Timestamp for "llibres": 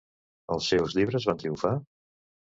1.01-1.29